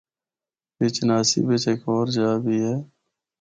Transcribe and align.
پیرچناسی 0.75 1.39
بچ 1.47 1.63
ہک 1.71 1.79
ہور 1.87 2.07
جآ 2.15 2.27
بھی 2.43 2.55
اے۔ 2.67 2.73